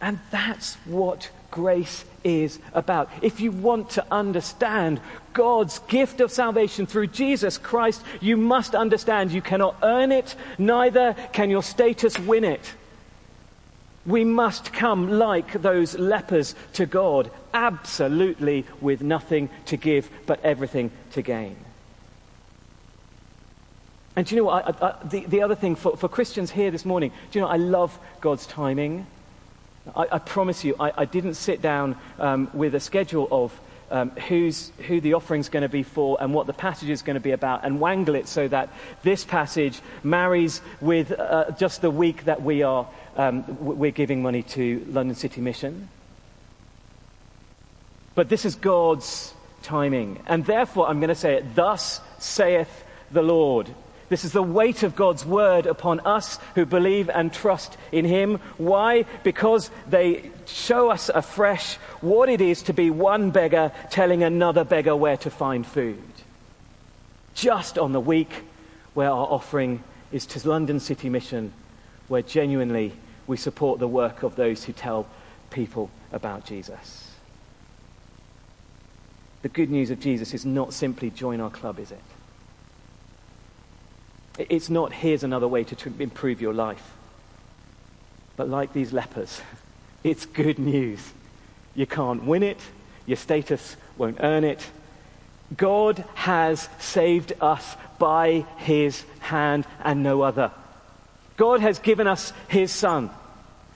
[0.00, 3.08] And that's what grace is about.
[3.22, 5.00] If you want to understand
[5.32, 11.14] God's gift of salvation through Jesus Christ, you must understand you cannot earn it, neither
[11.32, 12.74] can your status win it.
[14.04, 20.90] We must come like those lepers to God, absolutely with nothing to give but everything
[21.12, 21.56] to gain.
[24.16, 24.82] And do you know what?
[24.82, 27.50] I, I, the, the other thing for, for Christians here this morning, do you know,
[27.50, 29.06] I love God's timing.
[29.96, 33.58] I, I promise you, I, I didn't sit down um, with a schedule of
[33.90, 37.14] um, who's, who the offering's going to be for and what the passage is going
[37.14, 38.68] to be about and wangle it so that
[39.02, 42.86] this passage marries with uh, just the week that we are
[43.16, 45.88] um, we're giving money to London City Mission.
[48.14, 50.22] But this is God's timing.
[50.26, 53.68] And therefore, I'm going to say it, thus saith the Lord.
[54.08, 58.40] This is the weight of God's word upon us who believe and trust in Him.
[58.58, 59.04] Why?
[59.22, 64.96] Because they show us afresh what it is to be one beggar telling another beggar
[64.96, 66.02] where to find food.
[67.34, 68.42] Just on the week
[68.94, 71.52] where our offering is to London City Mission
[72.08, 72.92] where genuinely
[73.28, 75.06] we support the work of those who tell
[75.50, 77.09] people about Jesus.
[79.42, 82.02] The good news of Jesus is not simply join our club, is it?
[84.38, 86.92] It's not here's another way to improve your life.
[88.36, 89.40] But like these lepers,
[90.04, 91.12] it's good news.
[91.74, 92.58] You can't win it,
[93.06, 94.66] your status won't earn it.
[95.56, 100.52] God has saved us by his hand and no other.
[101.36, 103.10] God has given us his son.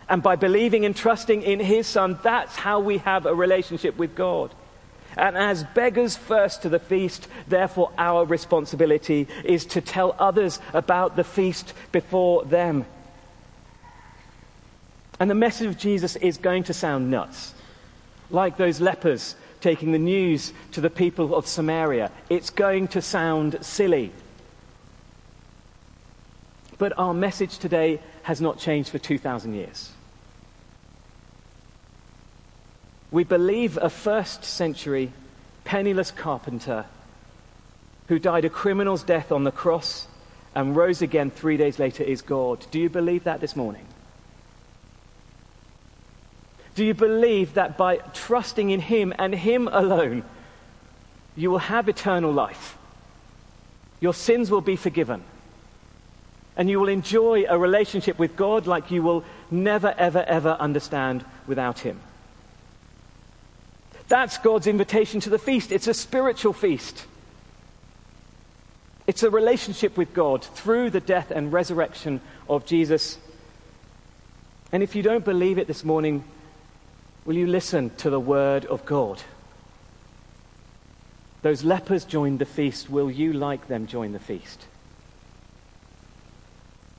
[0.09, 4.14] And by believing and trusting in his son, that's how we have a relationship with
[4.14, 4.55] God.
[5.16, 11.16] And as beggars first to the feast, therefore our responsibility is to tell others about
[11.16, 12.87] the feast before them.
[15.20, 17.55] And the message of Jesus is going to sound nuts.
[18.31, 22.11] Like those lepers taking the news to the people of Samaria.
[22.29, 24.12] It's going to sound silly.
[26.77, 29.94] But our message today has not changed for 2,000 years.
[33.11, 35.12] We believe a first century
[35.64, 36.87] penniless carpenter
[38.09, 40.07] who died a criminal's death on the cross
[40.55, 42.64] and rose again three days later is God.
[42.71, 43.87] Do you believe that this morning?
[46.75, 50.25] Do you believe that by trusting in Him and Him alone,
[51.37, 52.77] you will have eternal life?
[54.01, 55.23] Your sins will be forgiven.
[56.57, 61.25] And you will enjoy a relationship with God like you will never, ever, ever understand
[61.47, 62.01] without Him.
[64.09, 65.73] That's God's invitation to the feast.
[65.73, 67.07] It's a spiritual feast.
[69.07, 73.19] It's a relationship with God through the death and resurrection of Jesus.
[74.73, 76.25] And if you don't believe it this morning,
[77.25, 79.23] will you listen to the word of God?
[81.43, 82.88] Those lepers joined the feast.
[82.88, 84.64] Will you, like them, join the feast?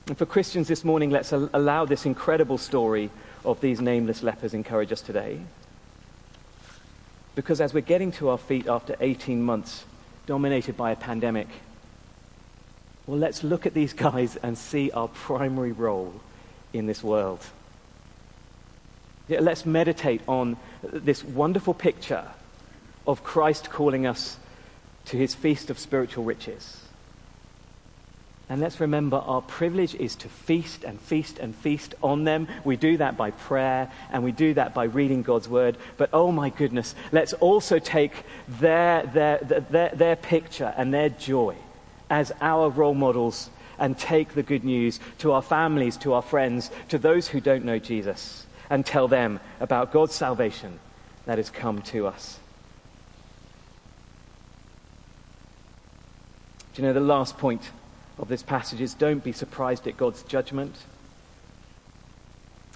[0.06, 3.10] And for Christians this morning, let's allow this incredible story
[3.44, 5.40] of these nameless lepers encourage us today.
[7.36, 9.84] Because as we're getting to our feet after 18 months
[10.26, 11.46] dominated by a pandemic,
[13.06, 16.20] well, let's look at these guys and see our primary role
[16.72, 17.44] in this world.
[19.28, 22.24] Let's meditate on this wonderful picture
[23.06, 24.38] of Christ calling us
[25.06, 26.85] to his feast of spiritual riches.
[28.48, 32.46] And let's remember our privilege is to feast and feast and feast on them.
[32.64, 35.76] We do that by prayer and we do that by reading God's word.
[35.96, 38.12] But oh my goodness, let's also take
[38.46, 41.56] their, their, their, their picture and their joy
[42.08, 46.70] as our role models and take the good news to our families, to our friends,
[46.88, 50.78] to those who don't know Jesus, and tell them about God's salvation
[51.26, 52.38] that has come to us.
[56.74, 57.70] Do you know the last point
[58.18, 60.74] of this passage is don't be surprised at God's judgment.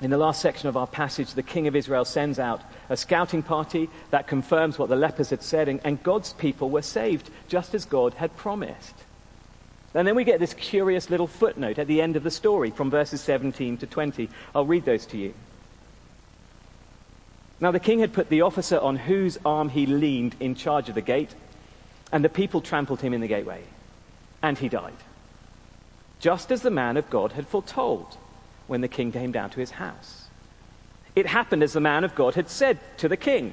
[0.02, 3.42] In the last section of our passage, the king of Israel sends out a scouting
[3.42, 7.74] party that confirms what the lepers had said, and, and God's people were saved just
[7.74, 8.94] as God had promised.
[9.92, 12.90] And then we get this curious little footnote at the end of the story from
[12.90, 14.30] verses 17 to 20.
[14.54, 15.34] I'll read those to you.
[17.60, 20.94] Now, the king had put the officer on whose arm he leaned in charge of
[20.94, 21.34] the gate,
[22.10, 23.62] and the people trampled him in the gateway,
[24.42, 24.94] and he died
[26.20, 28.16] just as the man of God had foretold
[28.66, 30.28] when the king came down to his house.
[31.16, 33.52] It happened as the man of God had said to the king.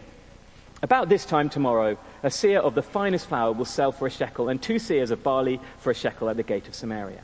[0.84, 4.48] About this time tomorrow, a seah of the finest flour will sell for a shekel,
[4.48, 7.24] and two seahs of barley for a shekel at the gate of Samaria.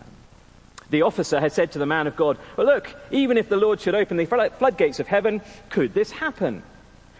[0.90, 3.80] The officer had said to the man of God, Well, look, even if the Lord
[3.80, 6.64] should open the floodgates of heaven, could this happen?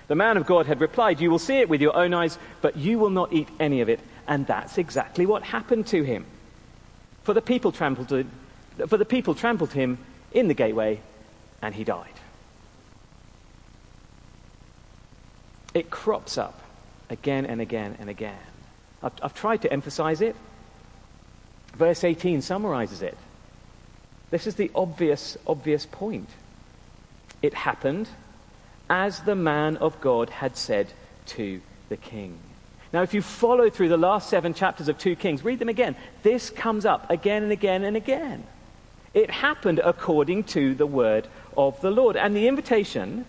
[0.08, 2.78] The man of God had replied, You will see it with your own eyes, but
[2.78, 4.00] you will not eat any of it.
[4.28, 6.26] And that's exactly what happened to him.
[7.24, 8.26] For the people trampled, to,
[8.88, 9.98] for the people trampled him
[10.32, 11.00] in the gateway,
[11.62, 12.08] and he died.
[15.74, 16.60] It crops up
[17.10, 18.38] again and again and again.
[19.02, 20.36] I've, I've tried to emphasize it.
[21.76, 23.18] Verse 18 summarizes it.
[24.30, 26.30] This is the obvious, obvious point.
[27.42, 28.08] It happened
[28.90, 30.88] as the man of God had said
[31.28, 32.38] to the king.
[32.94, 35.96] Now, if you follow through the last seven chapters of 2 Kings, read them again.
[36.22, 38.44] This comes up again and again and again.
[39.16, 41.28] It happened according to the word
[41.58, 42.16] of the Lord.
[42.16, 43.26] And the invitation,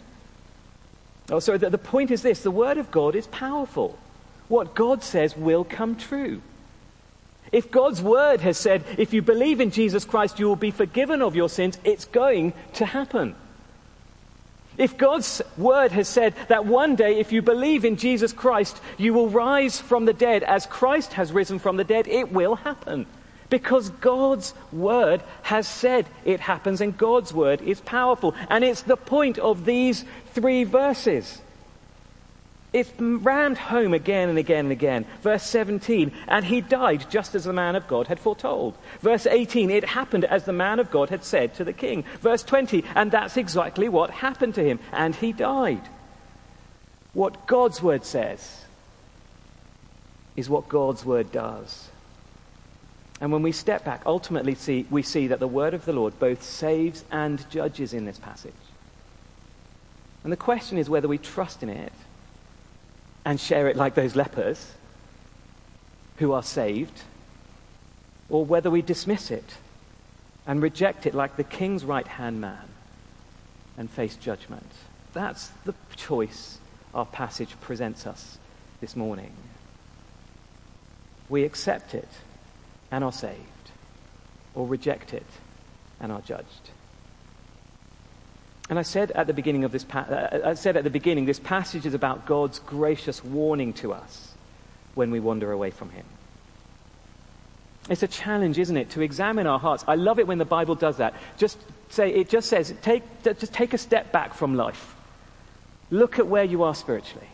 [1.30, 3.98] oh, sorry, the, the point is this the word of God is powerful.
[4.48, 6.42] What God says will come true.
[7.50, 11.22] If God's word has said, if you believe in Jesus Christ, you will be forgiven
[11.22, 13.34] of your sins, it's going to happen.
[14.76, 19.14] If God's word has said that one day, if you believe in Jesus Christ, you
[19.14, 23.06] will rise from the dead as Christ has risen from the dead, it will happen.
[23.50, 28.34] Because God's word has said it happens, and God's word is powerful.
[28.48, 31.40] And it's the point of these three verses.
[32.74, 35.06] It's rammed home again and again and again.
[35.22, 38.76] Verse 17, and he died just as the man of God had foretold.
[39.00, 42.02] Verse 18, it happened as the man of God had said to the king.
[42.20, 45.82] Verse 20, and that's exactly what happened to him, and he died.
[47.12, 48.64] What God's word says
[50.34, 51.90] is what God's word does.
[53.20, 56.18] And when we step back, ultimately see, we see that the word of the Lord
[56.18, 58.52] both saves and judges in this passage.
[60.24, 61.92] And the question is whether we trust in it
[63.24, 64.72] and share it like those lepers
[66.18, 67.02] who are saved,
[68.28, 69.56] or whether we dismiss it
[70.46, 72.68] and reject it like the king's right hand man
[73.76, 74.70] and face judgment.
[75.12, 76.58] That's the choice
[76.94, 78.38] our passage presents us
[78.80, 79.32] this morning.
[81.28, 82.08] We accept it
[82.90, 83.70] and are saved,
[84.54, 85.26] or reject it
[86.00, 86.70] and are judged.
[88.70, 91.26] And I said at the beginning of this, pa- uh, I said at the beginning,
[91.26, 94.32] this passage is about God's gracious warning to us
[94.94, 96.06] when we wander away from Him.
[97.90, 99.84] It's a challenge, isn't it, to examine our hearts.
[99.86, 101.14] I love it when the Bible does that.
[101.36, 101.58] Just
[101.90, 104.94] say, it just says, take, just take a step back from life.
[105.90, 107.28] Look at where you are spiritually.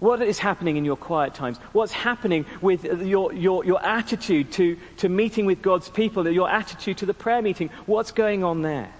[0.00, 1.58] What is happening in your quiet times?
[1.72, 6.98] What's happening with your, your, your attitude to, to meeting with God's people, your attitude
[6.98, 7.68] to the prayer meeting?
[7.86, 8.92] What's going on there?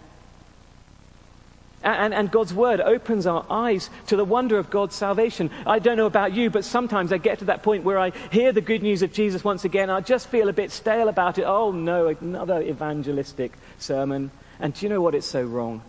[1.82, 5.50] And, and, God's word opens our eyes to the wonder of God's salvation.
[5.66, 8.52] I don't know about you, but sometimes I get to that point where I hear
[8.52, 9.88] the good news of Jesus once again.
[9.88, 11.44] I just feel a bit stale about it.
[11.44, 14.30] Oh no, another evangelistic sermon.
[14.58, 15.14] And do you know what?
[15.14, 15.80] It's so wrong.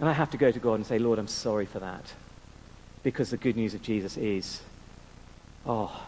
[0.00, 2.12] And I have to go to God and say, Lord, I'm sorry for that.
[3.02, 4.60] Because the good news of Jesus is,
[5.64, 6.04] oh,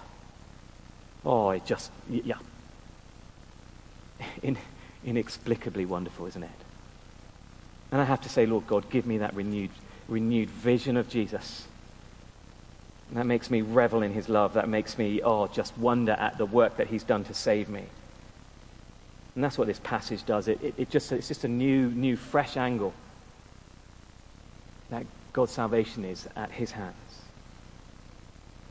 [1.24, 2.34] oh, it just, yeah.
[4.42, 4.58] In,
[5.02, 6.50] inexplicably wonderful, isn't it?
[7.90, 9.70] And I have to say, Lord God, give me that renewed,
[10.08, 11.66] renewed vision of Jesus.
[13.08, 14.54] And that makes me revel in his love.
[14.54, 17.84] That makes me, oh, just wonder at the work that he's done to save me.
[19.34, 20.48] And that's what this passage does.
[20.48, 22.92] It, it, it just, it's just a new, new, fresh angle
[24.90, 26.94] that God's salvation is at his hands.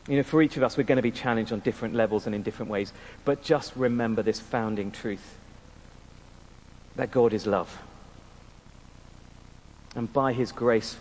[0.07, 2.36] You know, for each of us, we're going to be challenged on different levels and
[2.36, 2.93] in different ways.
[3.26, 5.36] But just remember this founding truth
[6.95, 7.82] that God is love.
[9.97, 10.95] And by His grace,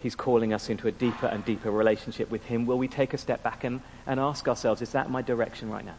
[0.00, 2.66] He's calling us into a deeper and deeper relationship with Him.
[2.66, 5.84] Will we take a step back and, and ask ourselves, is that my direction right
[5.84, 5.96] now?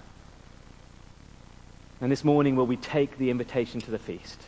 [2.02, 4.42] And this morning, will we take the invitation to the feast?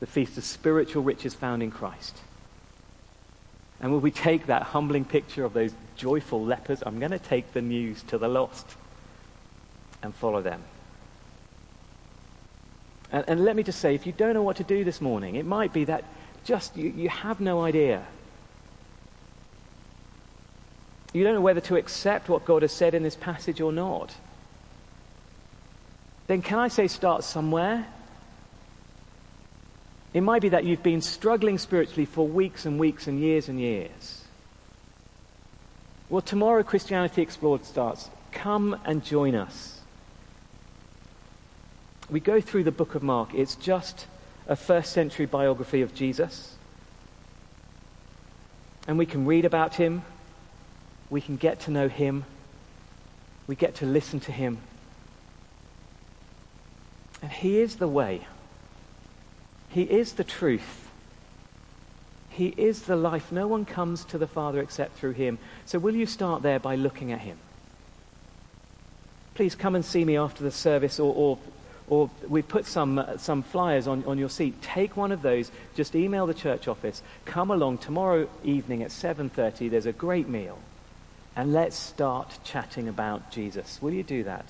[0.00, 2.18] The feast of spiritual riches found in Christ.
[3.80, 6.82] And will we take that humbling picture of those joyful lepers?
[6.84, 8.66] I'm going to take the news to the lost
[10.02, 10.62] and follow them.
[13.10, 15.36] And, and let me just say, if you don't know what to do this morning,
[15.36, 16.04] it might be that
[16.44, 18.06] just, you, you have no idea.
[21.12, 24.14] You don't know whether to accept what God has said in this passage or not.
[26.26, 27.86] Then can I say start somewhere?
[30.12, 33.60] It might be that you've been struggling spiritually for weeks and weeks and years and
[33.60, 34.24] years.
[36.08, 38.10] Well, tomorrow Christianity Explored starts.
[38.32, 39.80] Come and join us.
[42.10, 43.34] We go through the book of Mark.
[43.34, 44.06] It's just
[44.46, 46.56] a first century biography of Jesus.
[48.86, 50.02] And we can read about him,
[51.08, 52.24] we can get to know him,
[53.46, 54.58] we get to listen to him.
[57.22, 58.26] And he is the way,
[59.70, 60.80] he is the truth.
[62.30, 63.30] He is the life.
[63.30, 65.38] No one comes to the Father except through him.
[65.66, 67.38] So, will you start there by looking at him?
[69.34, 71.38] Please come and see me after the service or, or
[71.88, 74.60] or we put some, uh, some flyers on, on your seat.
[74.62, 75.50] Take one of those.
[75.74, 77.02] Just email the church office.
[77.24, 79.70] Come along tomorrow evening at 7.30.
[79.70, 80.58] There's a great meal.
[81.36, 83.82] And let's start chatting about Jesus.
[83.82, 84.46] Will you do that?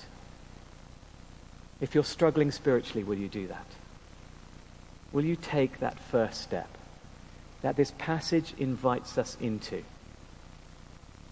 [1.81, 3.65] If you're struggling spiritually, will you do that?
[5.11, 6.69] Will you take that first step
[7.61, 9.83] that this passage invites us into?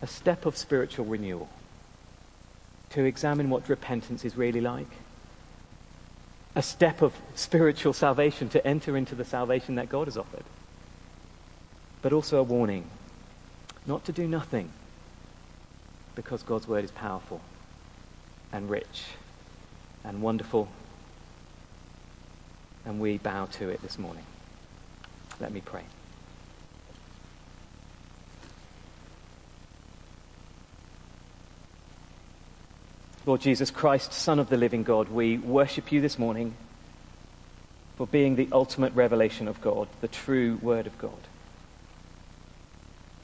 [0.02, 1.50] A step of spiritual renewal.
[2.90, 4.90] To examine what repentance is really like
[6.56, 10.44] a step of spiritual salvation to enter into the salvation that God has offered.
[12.02, 12.86] But also a warning
[13.86, 14.72] not to do nothing
[16.16, 17.42] because God's word is powerful
[18.52, 19.04] and rich
[20.04, 20.70] and wonderful.
[22.86, 24.26] And we bow to it this morning.
[25.40, 25.84] Let me pray.
[33.26, 36.56] Lord Jesus Christ, Son of the living God, we worship you this morning
[37.96, 41.12] for being the ultimate revelation of God, the true Word of God.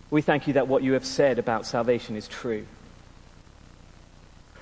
[0.10, 2.66] We thank you that what you have said about salvation is true.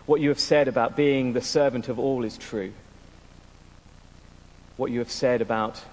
[0.07, 2.73] What you have said about being the servant of all is true.
[4.75, 5.83] What you have said about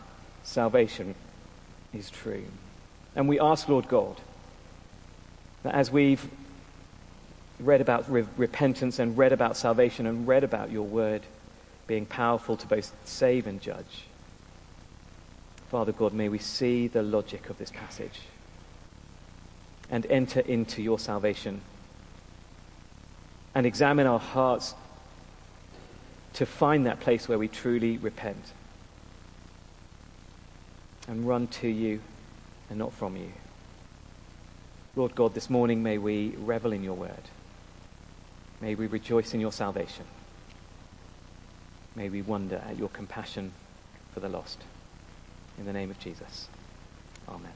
[0.43, 1.15] salvation
[1.93, 2.45] is true.
[3.15, 4.23] And we ask, Lord God,
[5.65, 6.31] that as we've
[7.61, 11.23] read about re- repentance and read about salvation and read about your word
[11.87, 14.05] being powerful to both save and judge,
[15.71, 18.21] Father God, may we see the logic of this passage
[19.91, 21.61] and enter into your salvation
[23.55, 24.75] and examine our hearts
[26.35, 28.53] to find that place where we truly repent
[31.07, 32.01] and run to you
[32.71, 33.33] and not from you.
[34.97, 37.11] Lord God, this morning may we revel in your word.
[38.65, 40.07] May we rejoice in your salvation.
[41.95, 43.53] May we wonder at your compassion
[44.15, 44.59] for the lost.
[45.59, 46.49] In the name of Jesus.
[47.29, 47.53] Amen.